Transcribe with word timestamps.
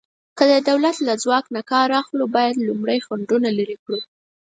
که 0.37 0.43
د 0.51 0.53
دولت 0.69 0.97
له 1.07 1.13
ځواک 1.23 1.45
نه 1.55 1.61
کار 1.71 1.87
اخلو، 2.01 2.25
باید 2.35 2.63
لومړی 2.67 2.99
خنډونه 3.05 3.49
لرې 3.57 3.77
کړو. 3.83 3.99